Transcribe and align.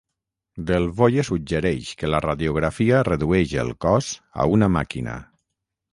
Delvoye 0.69 1.25
suggereix 1.27 1.91
que 2.01 2.09
la 2.13 2.21
radiografia 2.27 3.03
redueix 3.11 3.53
el 3.65 3.73
cos 3.87 4.11
a 4.45 4.49
una 4.57 4.75
màquina. 4.79 5.19